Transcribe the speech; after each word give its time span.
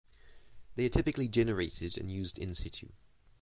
They 0.77 0.87
are 0.87 0.89
typically 0.89 1.27
generated 1.27 1.95
and 1.95 2.11
used 2.11 2.39
in 2.39 2.55
situ. 2.55 2.89